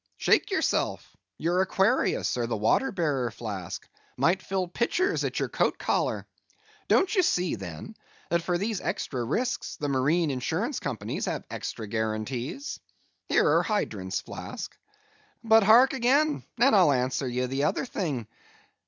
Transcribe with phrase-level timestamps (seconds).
[0.17, 5.77] Shake yourself; you're Aquarius, or the water bearer, Flask; might fill pitchers at your coat
[5.77, 6.25] collar.
[6.87, 7.95] Don't you see, then,
[8.31, 12.79] that for these extra risks the Marine Insurance companies have extra guarantees?
[13.29, 14.75] Here are hydrants, Flask.
[15.43, 18.25] But hark, again, and I'll answer ye the other thing.